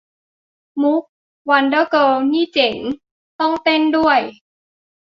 [0.81, 1.03] มุข
[1.49, 2.75] 'วันเดอร์เกิร์ล' นี่เจ๋ง
[3.39, 4.19] ต้องเต้นด้วย